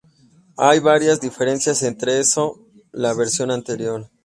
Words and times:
Hay 0.57 0.79
varias 0.79 1.21
diferencias 1.21 1.83
entre 1.83 2.19
eso 2.19 2.59
la 2.91 3.13
versión 3.13 3.51
anterior. 3.51 4.09